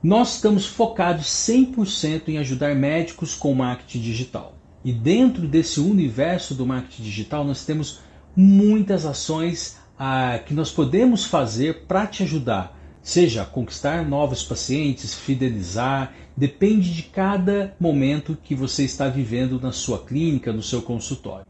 [0.03, 4.54] Nós estamos focados 100% em ajudar médicos com marketing digital.
[4.85, 8.01] E dentro desse universo do marketing digital, nós temos
[8.37, 16.13] muitas ações ah, que nós podemos fazer para te ajudar, seja conquistar novos pacientes, fidelizar,
[16.37, 21.47] depende de cada momento que você está vivendo na sua clínica, no seu consultório.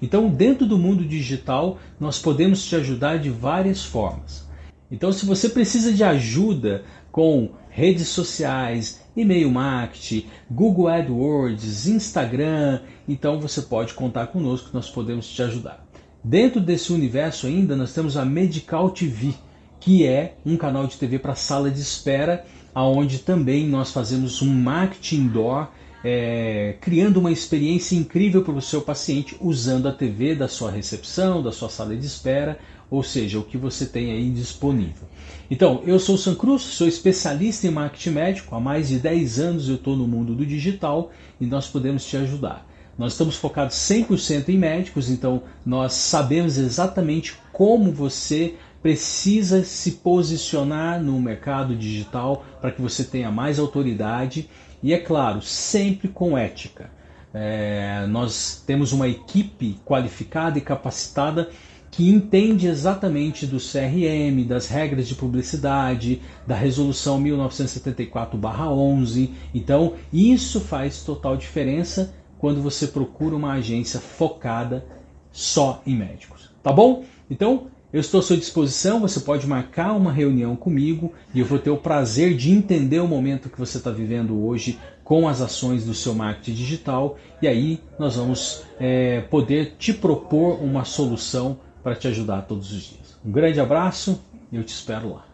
[0.00, 4.47] Então, dentro do mundo digital, nós podemos te ajudar de várias formas.
[4.90, 13.40] Então, se você precisa de ajuda com redes sociais, e-mail marketing, Google AdWords, Instagram, então
[13.40, 15.86] você pode contar conosco nós podemos te ajudar.
[16.22, 19.34] Dentro desse universo ainda nós temos a Medical TV,
[19.80, 24.52] que é um canal de TV para sala de espera, aonde também nós fazemos um
[24.52, 25.68] marketing indoor,
[26.04, 31.42] é, criando uma experiência incrível para o seu paciente usando a TV da sua recepção,
[31.42, 32.58] da sua sala de espera
[32.90, 35.08] ou seja, o que você tem aí disponível.
[35.50, 39.38] Então, eu sou o San Cruz, sou especialista em marketing médico, há mais de 10
[39.38, 42.66] anos eu estou no mundo do digital e nós podemos te ajudar.
[42.98, 51.02] Nós estamos focados 100% em médicos, então nós sabemos exatamente como você precisa se posicionar
[51.02, 54.48] no mercado digital para que você tenha mais autoridade
[54.82, 56.90] e, é claro, sempre com ética.
[57.32, 61.50] É, nós temos uma equipe qualificada e capacitada
[61.90, 69.30] que entende exatamente do CRM, das regras de publicidade, da resolução 1974/11.
[69.54, 74.86] Então, isso faz total diferença quando você procura uma agência focada
[75.32, 76.50] só em médicos.
[76.62, 77.04] Tá bom?
[77.30, 81.58] Então, eu estou à sua disposição, você pode marcar uma reunião comigo e eu vou
[81.58, 85.86] ter o prazer de entender o momento que você está vivendo hoje com as ações
[85.86, 91.94] do seu marketing digital e aí nós vamos é, poder te propor uma solução para
[91.94, 93.18] te ajudar todos os dias.
[93.24, 95.24] Um grande abraço e eu te espero lá.